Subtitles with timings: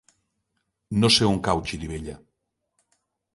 [1.03, 2.17] No sé on cau Xirivella.